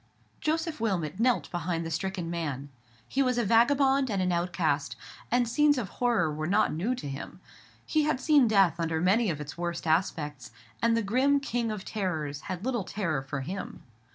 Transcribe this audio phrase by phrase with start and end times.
[0.39, 2.69] Joseph Wilmot knelt beside the stricken man.
[3.07, 4.95] He was a vagabond and an outcast,
[5.29, 7.39] and scenes of horror were not new to him.
[7.85, 10.49] He had seen death under many of its worst aspects,
[10.81, 13.83] and the grim King of Terrors had little terror for him.